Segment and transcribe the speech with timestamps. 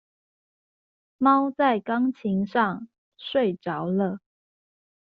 [1.19, 4.19] 貓在鋼琴上睡著了